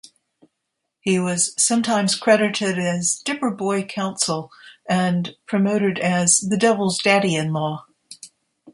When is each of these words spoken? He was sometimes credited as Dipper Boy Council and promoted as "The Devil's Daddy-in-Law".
He 0.99 1.19
was 1.19 1.53
sometimes 1.63 2.15
credited 2.15 2.79
as 2.79 3.21
Dipper 3.23 3.51
Boy 3.51 3.83
Council 3.83 4.51
and 4.89 5.35
promoted 5.45 5.99
as 5.99 6.39
"The 6.39 6.57
Devil's 6.57 6.97
Daddy-in-Law". 6.97 7.85